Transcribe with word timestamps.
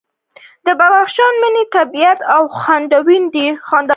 د 0.65 0.67
بدخشان 0.79 1.33
مڼې 1.41 1.63
طبیعي 1.75 2.17
او 2.35 2.41
خوندورې 2.59 3.17
دي. 3.33 3.47